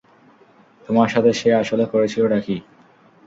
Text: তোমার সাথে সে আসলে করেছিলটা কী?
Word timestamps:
তোমার 0.87 1.07
সাথে 1.09 1.31
সে 1.33 1.49
আসলে 1.53 1.83
করেছিলটা 1.85 2.39
কী? 2.39 2.57